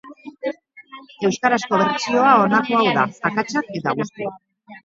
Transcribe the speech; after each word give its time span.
Euskarazko 1.29 1.79
bertsioa 1.83 2.31
honako 2.47 2.81
hau 2.81 2.89
da, 2.99 3.07
akatsak 3.31 3.71
eta 3.83 3.99
guzti. 4.01 4.31